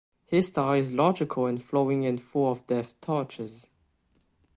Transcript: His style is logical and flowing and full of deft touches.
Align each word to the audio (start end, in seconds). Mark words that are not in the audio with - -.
His 0.25 0.47
style 0.47 0.73
is 0.73 0.91
logical 0.91 1.45
and 1.45 1.61
flowing 1.61 2.07
and 2.07 2.19
full 2.19 2.51
of 2.51 2.65
deft 2.65 2.99
touches. 3.03 3.67